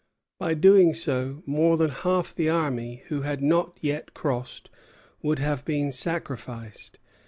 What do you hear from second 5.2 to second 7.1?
would have been sacrificed.